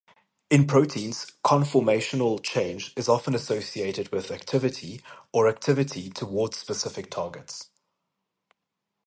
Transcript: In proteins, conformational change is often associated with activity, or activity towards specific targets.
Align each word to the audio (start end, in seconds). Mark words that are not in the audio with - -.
In 0.49 0.65
proteins, 0.65 1.27
conformational 1.45 2.41
change 2.43 2.91
is 2.95 3.07
often 3.07 3.35
associated 3.35 4.11
with 4.11 4.31
activity, 4.31 4.99
or 5.31 5.47
activity 5.47 6.09
towards 6.09 6.57
specific 6.57 7.11
targets. 7.11 7.69